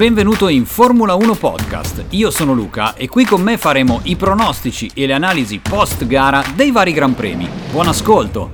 [0.00, 2.06] Benvenuto in Formula 1 Podcast.
[2.12, 6.42] Io sono Luca e qui con me faremo i pronostici e le analisi post gara
[6.54, 7.46] dei vari Gran Premi.
[7.70, 8.50] Buon ascolto!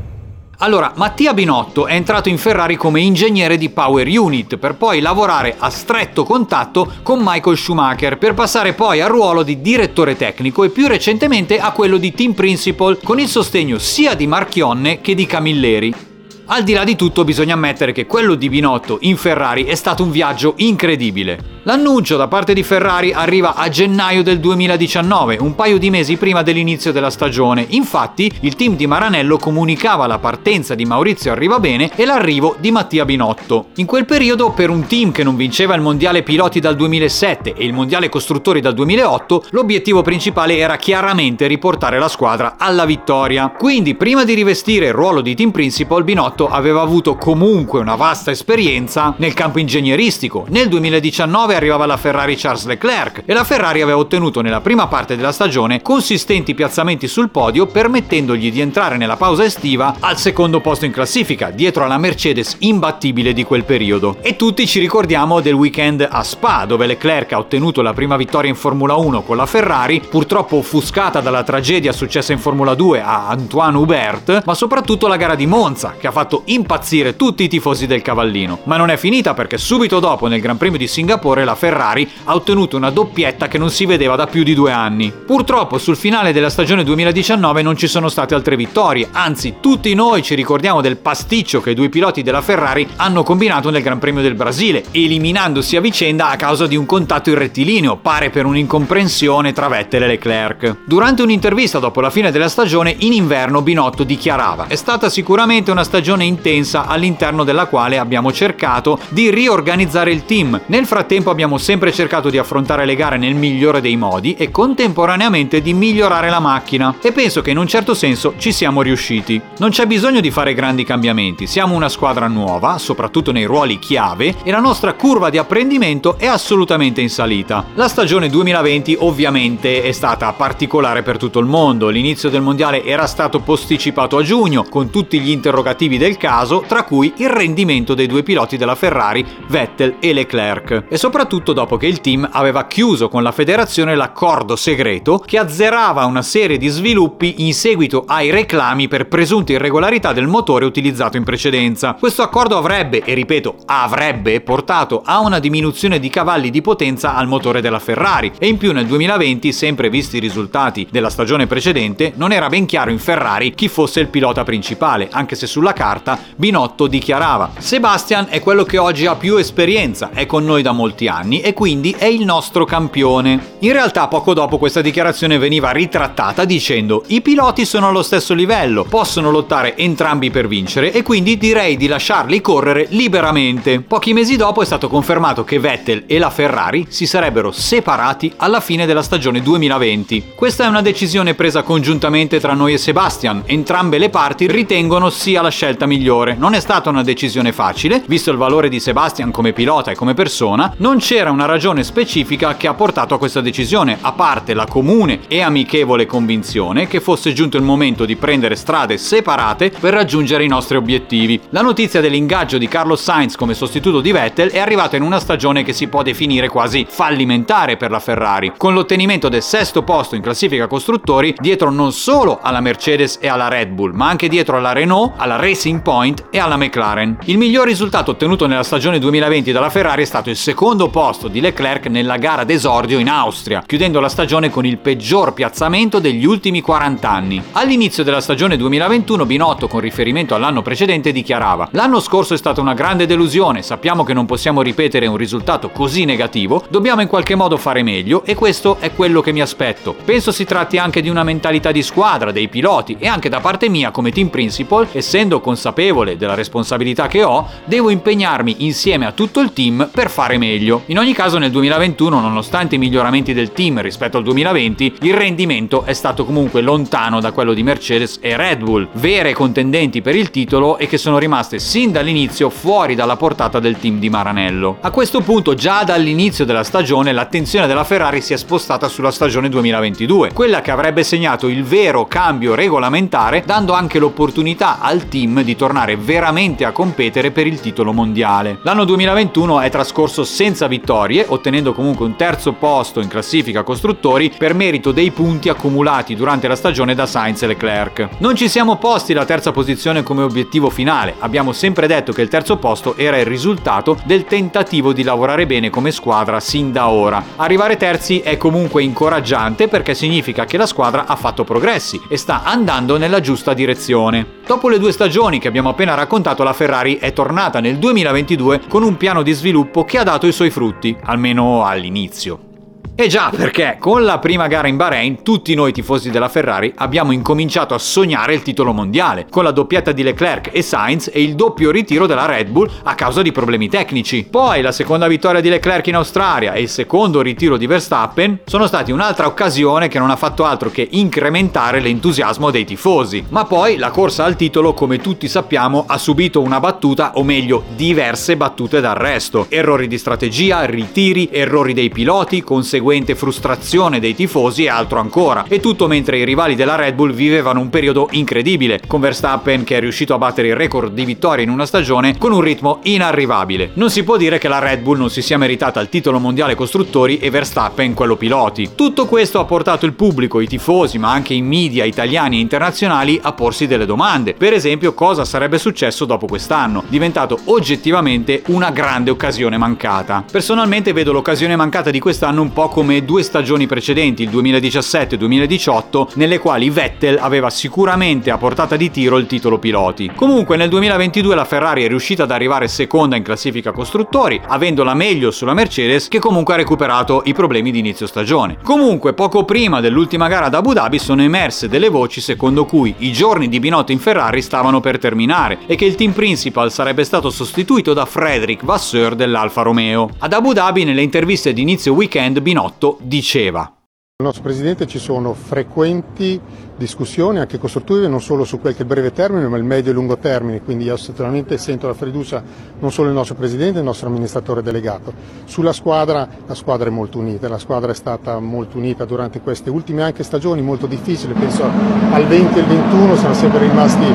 [0.59, 5.55] Allora, Mattia Binotto è entrato in Ferrari come ingegnere di Power Unit per poi lavorare
[5.57, 10.71] a stretto contatto con Michael Schumacher per passare poi al ruolo di direttore tecnico e
[10.71, 15.27] più recentemente a quello di team principal con il sostegno sia di Marchionne che di
[15.27, 16.06] Camilleri.
[16.49, 20.05] Al di là di tutto bisogna ammettere che quello di Binotto in Ferrari è stato
[20.05, 21.56] un viaggio incredibile.
[21.67, 26.43] L'annuncio da parte di Ferrari arriva a gennaio del 2019, un paio di mesi prima
[26.43, 27.67] dell'inizio della stagione.
[27.71, 33.05] Infatti, il team di Maranello comunicava la partenza di Maurizio Arrivabene e l'arrivo di Mattia
[33.05, 33.71] Binotto.
[33.79, 37.65] In quel periodo, per un team che non vinceva il mondiale piloti dal 2007 e
[37.65, 43.49] il mondiale costruttori dal 2008, l'obiettivo principale era chiaramente riportare la squadra alla vittoria.
[43.49, 48.31] Quindi, prima di rivestire il ruolo di team principal, Binotto aveva avuto comunque una vasta
[48.31, 50.47] esperienza nel campo ingegneristico.
[50.51, 55.17] Nel 2019 arrivava la Ferrari Charles Leclerc e la Ferrari aveva ottenuto nella prima parte
[55.17, 60.85] della stagione consistenti piazzamenti sul podio permettendogli di entrare nella pausa estiva al secondo posto
[60.85, 64.17] in classifica, dietro alla Mercedes imbattibile di quel periodo.
[64.21, 68.51] E tutti ci ricordiamo del weekend a Spa, dove Leclerc ha ottenuto la prima vittoria
[68.51, 73.29] in Formula 1 con la Ferrari, purtroppo offuscata dalla tragedia successa in Formula 2 a
[73.29, 77.87] Antoine Hubert, ma soprattutto la gara di Monza, che ha fatto impazzire tutti i tifosi
[77.87, 78.61] del cavallino.
[78.65, 82.35] Ma non è finita perché subito dopo nel Gran Premio di Singapore la Ferrari ha
[82.35, 85.11] ottenuto una doppietta che non si vedeva da più di due anni.
[85.11, 90.23] Purtroppo sul finale della stagione 2019 non ci sono state altre vittorie, anzi tutti noi
[90.23, 94.21] ci ricordiamo del pasticcio che i due piloti della Ferrari hanno combinato nel Gran Premio
[94.21, 99.53] del Brasile, eliminandosi a vicenda a causa di un contatto in rettilineo, pare per un'incomprensione
[99.53, 100.77] tra Vettel e Leclerc.
[100.85, 105.85] Durante un'intervista dopo la fine della stagione, in inverno Binotto dichiarava: È stata sicuramente una
[105.85, 110.61] stagione intensa all'interno della quale abbiamo cercato di riorganizzare il team.
[110.67, 111.36] Nel frattempo abbiamo
[111.67, 116.41] sempre cercato di affrontare le gare nel migliore dei modi e contemporaneamente di migliorare la
[116.41, 119.41] macchina e penso che in un certo senso ci siamo riusciti.
[119.59, 124.37] Non c'è bisogno di fare grandi cambiamenti, siamo una squadra nuova, soprattutto nei ruoli chiave
[124.43, 127.67] e la nostra curva di apprendimento è assolutamente in salita.
[127.75, 133.07] La stagione 2020 ovviamente è stata particolare per tutto il mondo, l'inizio del mondiale era
[133.07, 138.07] stato posticipato a giugno con tutti gli interrogativi del caso, tra cui il rendimento dei
[138.07, 142.67] due piloti della Ferrari, Vettel e Leclerc e soprattutto soprattutto dopo che il team aveva
[142.67, 148.31] chiuso con la federazione l'accordo segreto che azzerava una serie di sviluppi in seguito ai
[148.31, 151.95] reclami per presunte irregolarità del motore utilizzato in precedenza.
[151.99, 157.27] Questo accordo avrebbe, e ripeto, avrebbe portato a una diminuzione di cavalli di potenza al
[157.27, 162.13] motore della Ferrari e in più nel 2020, sempre visti i risultati della stagione precedente,
[162.15, 166.17] non era ben chiaro in Ferrari chi fosse il pilota principale, anche se sulla carta
[166.37, 171.06] Binotto dichiarava Sebastian è quello che oggi ha più esperienza, è con noi da molti
[171.09, 173.55] anni e quindi è il nostro campione.
[173.61, 178.85] In realtà poco dopo questa dichiarazione veniva ritrattata dicendo i piloti sono allo stesso livello,
[178.85, 183.81] possono lottare entrambi per vincere e quindi direi di lasciarli correre liberamente.
[183.81, 188.61] Pochi mesi dopo è stato confermato che Vettel e la Ferrari si sarebbero separati alla
[188.61, 190.33] fine della stagione 2020.
[190.35, 195.43] Questa è una decisione presa congiuntamente tra noi e Sebastian, entrambe le parti ritengono sia
[195.43, 196.37] la scelta migliore.
[196.39, 200.15] Non è stata una decisione facile, visto il valore di Sebastian come pilota e come
[200.15, 204.67] persona, non c'era una ragione specifica che ha portato a questa decisione, a parte la
[204.67, 210.45] comune e amichevole convinzione che fosse giunto il momento di prendere strade separate per raggiungere
[210.45, 211.41] i nostri obiettivi.
[211.51, 215.63] La notizia dell'ingaggio di Carlos Sainz come sostituto di Vettel è arrivata in una stagione
[215.63, 220.23] che si può definire quasi fallimentare per la Ferrari, con l'ottenimento del sesto posto in
[220.23, 224.73] classifica costruttori dietro non solo alla Mercedes e alla Red Bull, ma anche dietro alla
[224.73, 227.19] Renault, alla Racing Point e alla McLaren.
[227.25, 231.41] Il miglior risultato ottenuto nella stagione 2020 dalla Ferrari è stato il secondo posto di
[231.41, 236.61] Leclerc nella gara d'esordio in Austria, chiudendo la stagione con il peggior piazzamento degli ultimi
[236.61, 237.43] 40 anni.
[237.53, 242.75] All'inizio della stagione 2021 Binotto, con riferimento all'anno precedente, dichiarava L'anno scorso è stata una
[242.75, 247.57] grande delusione, sappiamo che non possiamo ripetere un risultato così negativo, dobbiamo in qualche modo
[247.57, 249.95] fare meglio e questo è quello che mi aspetto.
[250.05, 253.69] Penso si tratti anche di una mentalità di squadra, dei piloti e anche da parte
[253.69, 259.41] mia come team principal, essendo consapevole della responsabilità che ho, devo impegnarmi insieme a tutto
[259.41, 260.76] il team per fare meglio.
[260.87, 265.85] In ogni caso nel 2021, nonostante i miglioramenti del team rispetto al 2020, il rendimento
[265.85, 270.31] è stato comunque lontano da quello di Mercedes e Red Bull, vere contendenti per il
[270.31, 274.79] titolo e che sono rimaste sin dall'inizio fuori dalla portata del team di Maranello.
[274.81, 279.49] A questo punto, già dall'inizio della stagione, l'attenzione della Ferrari si è spostata sulla stagione
[279.49, 285.57] 2022, quella che avrebbe segnato il vero cambio regolamentare, dando anche l'opportunità al team di
[285.57, 288.59] tornare veramente a competere per il titolo mondiale.
[288.63, 294.33] L'anno 2021 è trascorso senza senza vittorie, ottenendo comunque un terzo posto in classifica costruttori
[294.37, 298.09] per merito dei punti accumulati durante la stagione da Sainz e Leclerc.
[298.19, 302.29] Non ci siamo posti la terza posizione come obiettivo finale, abbiamo sempre detto che il
[302.29, 307.23] terzo posto era il risultato del tentativo di lavorare bene come squadra sin da ora.
[307.37, 312.43] Arrivare terzi è comunque incoraggiante perché significa che la squadra ha fatto progressi e sta
[312.43, 314.35] andando nella giusta direzione.
[314.47, 318.85] Dopo le due stagioni che abbiamo appena raccontato, la Ferrari è tornata nel 2022 con
[318.85, 322.56] un piano di sviluppo che ha dato i suoi frutti, almeno all'inizio.
[322.95, 327.13] E già perché con la prima gara in Bahrain tutti noi tifosi della Ferrari abbiamo
[327.13, 331.35] incominciato a sognare il titolo mondiale, con la doppietta di Leclerc e Sainz e il
[331.35, 334.27] doppio ritiro della Red Bull a causa di problemi tecnici.
[334.31, 338.67] Poi la seconda vittoria di Leclerc in Australia e il secondo ritiro di Verstappen sono
[338.67, 343.25] stati un'altra occasione che non ha fatto altro che incrementare l'entusiasmo dei tifosi.
[343.29, 347.65] Ma poi la corsa al titolo, come tutti sappiamo, ha subito una battuta, o meglio
[347.75, 349.47] diverse battute d'arresto.
[349.49, 355.45] Errori di strategia, ritiri, errori dei piloti, conseguenze conseguente frustrazione dei tifosi e altro ancora.
[355.49, 359.77] E tutto mentre i rivali della Red Bull vivevano un periodo incredibile, con Verstappen che
[359.77, 363.71] è riuscito a battere il record di vittorie in una stagione con un ritmo inarrivabile.
[363.75, 366.55] Non si può dire che la Red Bull non si sia meritata il titolo mondiale
[366.55, 368.71] costruttori e Verstappen quello piloti.
[368.75, 373.19] Tutto questo ha portato il pubblico, i tifosi, ma anche i media italiani e internazionali
[373.23, 374.35] a porsi delle domande.
[374.35, 380.25] Per esempio, cosa sarebbe successo dopo quest'anno, diventato oggettivamente una grande occasione mancata.
[380.31, 386.39] Personalmente vedo l'occasione mancata di quest'anno un po' come due stagioni precedenti, il 2017-2018, nelle
[386.39, 390.11] quali Vettel aveva sicuramente a portata di tiro il titolo piloti.
[390.15, 395.31] Comunque nel 2022 la Ferrari è riuscita ad arrivare seconda in classifica costruttori, avendola meglio
[395.31, 398.59] sulla Mercedes che comunque ha recuperato i problemi di inizio stagione.
[398.63, 403.13] Comunque poco prima dell'ultima gara ad Abu Dhabi sono emerse delle voci secondo cui i
[403.13, 407.31] giorni di Binotto in Ferrari stavano per terminare e che il team principal sarebbe stato
[407.31, 410.11] sostituito da Frederick Vasseur dell'Alfa Romeo.
[410.19, 413.71] Ad Abu Dhabi nelle interviste di inizio weekend Binotto Minotto diceva.
[414.19, 416.41] Il nostro Presidente ci sono frequenti
[416.75, 419.91] discussioni anche costruttive non solo su quel che è il breve termine ma il medio
[419.91, 422.43] e lungo termine, quindi io sicuramente sento la fiducia
[422.79, 425.13] non solo del nostro Presidente, del nostro amministratore delegato.
[425.45, 429.69] Sulla squadra, la squadra è molto unita, la squadra è stata molto unita durante queste
[429.69, 434.07] ultime anche stagioni molto difficili, penso al 20 e al 21 siamo sempre rimasti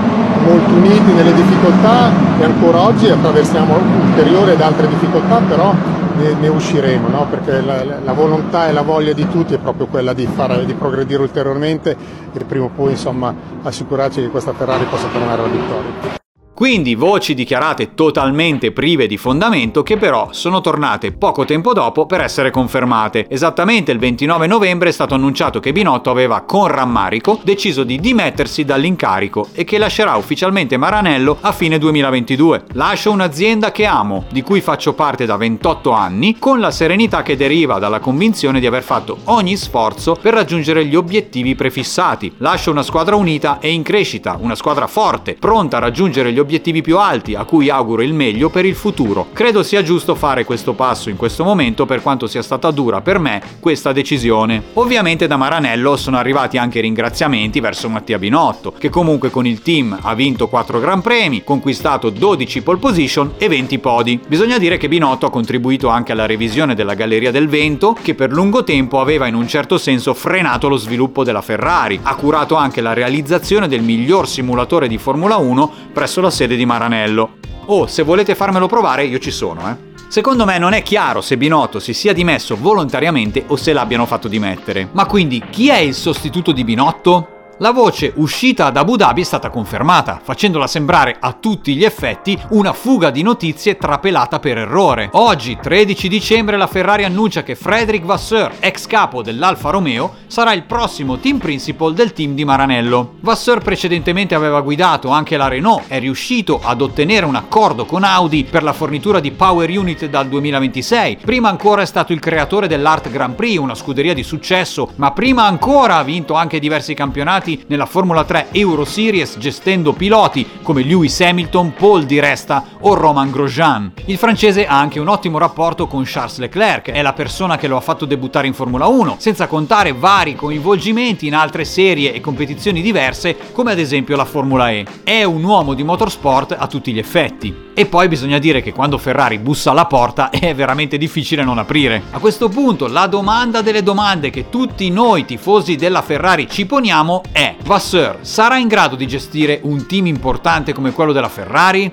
[0.44, 5.76] molto uniti nelle difficoltà e ancora oggi attraversiamo ulteriori ed altre difficoltà, però
[6.22, 7.28] ne, ne usciremo, no?
[7.28, 10.74] perché la, la, volontà e la voglia di tutti è proprio quella di, fare, di
[10.74, 11.98] progredire ulteriormente
[12.32, 13.34] e prima o poi insomma,
[13.64, 16.21] assicurarci che questa Ferrari possa tornare alla vittoria.
[16.54, 22.22] Quindi voci dichiarate totalmente prive di fondamento che però sono tornate poco tempo dopo per
[22.22, 23.26] essere confermate.
[23.30, 28.64] Esattamente il 29 novembre è stato annunciato che Binotto aveva con rammarico deciso di dimettersi
[28.64, 32.66] dall'incarico e che lascerà ufficialmente Maranello a fine 2022.
[32.74, 37.38] Lascio un'azienda che amo, di cui faccio parte da 28 anni, con la serenità che
[37.38, 42.36] deriva dalla convinzione di aver fatto ogni sforzo per raggiungere gli obiettivi prefissati.
[42.38, 46.41] Lascio una squadra unita e in crescita, una squadra forte, pronta a raggiungere gli obiettivi
[46.42, 49.28] obiettivi più alti, a cui auguro il meglio per il futuro.
[49.32, 53.20] Credo sia giusto fare questo passo in questo momento per quanto sia stata dura per
[53.20, 54.62] me questa decisione.
[54.74, 59.98] Ovviamente da Maranello sono arrivati anche ringraziamenti verso Mattia Binotto, che comunque con il team
[60.02, 64.20] ha vinto 4 Gran Premi, conquistato 12 pole position e 20 podi.
[64.28, 68.32] Bisogna dire che Binotto ha contribuito anche alla revisione della Galleria del Vento, che per
[68.32, 72.00] lungo tempo aveva in un certo senso frenato lo sviluppo della Ferrari.
[72.02, 76.66] Ha curato anche la realizzazione del miglior simulatore di Formula 1 presso la sede di
[76.66, 77.38] Maranello.
[77.66, 79.90] Oh, se volete farmelo provare, io ci sono, eh.
[80.08, 84.28] Secondo me non è chiaro se Binotto si sia dimesso volontariamente o se l'abbiano fatto
[84.28, 84.90] dimettere.
[84.92, 87.41] Ma quindi chi è il sostituto di Binotto?
[87.62, 92.36] La voce uscita da Abu Dhabi è stata confermata, facendola sembrare a tutti gli effetti
[92.50, 95.10] una fuga di notizie trapelata per errore.
[95.14, 100.64] Oggi, 13 dicembre, la Ferrari annuncia che Frederick Vasseur, ex capo dell'Alfa Romeo, sarà il
[100.64, 103.18] prossimo team principal del team di Maranello.
[103.20, 108.44] Vasseur precedentemente aveva guidato anche la Renault, è riuscito ad ottenere un accordo con Audi
[108.44, 111.18] per la fornitura di Power Unit dal 2026.
[111.24, 115.46] Prima ancora è stato il creatore dell'Art Grand Prix, una scuderia di successo, ma prima
[115.46, 120.84] ancora ha vinto anche diversi campionati impegnati nella Formula 3 Euro Series gestendo piloti come
[120.84, 123.94] Lewis Hamilton, Paul Di Resta o Roman Grosjean.
[124.06, 127.78] Il francese ha anche un ottimo rapporto con Charles Leclerc, è la persona che lo
[127.78, 132.82] ha fatto debuttare in Formula 1, senza contare vari coinvolgimenti in altre serie e competizioni
[132.82, 134.86] diverse come ad esempio la Formula E.
[135.04, 137.70] È un uomo di motorsport a tutti gli effetti.
[137.74, 142.04] E poi bisogna dire che quando Ferrari bussa alla porta è veramente difficile non aprire.
[142.12, 147.22] A questo punto la domanda delle domande che tutti noi tifosi della Ferrari ci poniamo
[147.32, 151.92] è Vasseur sarà in grado di gestire un team importante come quello della Ferrari?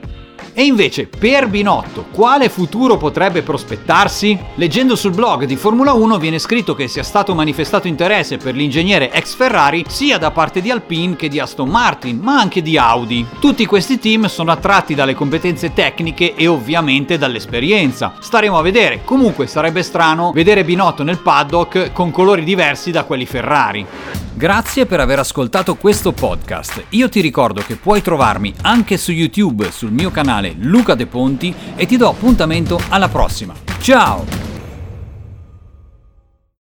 [0.52, 4.37] E invece, per Binotto, quale futuro potrebbe prospettarsi?
[4.57, 9.12] Leggendo sul blog di Formula 1 viene scritto che sia stato manifestato interesse per l'ingegnere
[9.12, 13.25] ex Ferrari sia da parte di Alpine che di Aston Martin, ma anche di Audi.
[13.38, 18.14] Tutti questi team sono attratti dalle competenze tecniche e ovviamente dall'esperienza.
[18.18, 19.02] Staremo a vedere.
[19.04, 23.87] Comunque sarebbe strano vedere Binotto nel paddock con colori diversi da quelli Ferrari.
[24.38, 26.85] Grazie per aver ascoltato questo podcast.
[26.90, 31.52] Io ti ricordo che puoi trovarmi anche su YouTube sul mio canale Luca De Ponti
[31.75, 33.52] e ti do appuntamento alla prossima.
[33.80, 34.58] Ciao!